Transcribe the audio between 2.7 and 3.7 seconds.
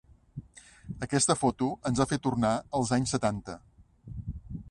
als anys setanta.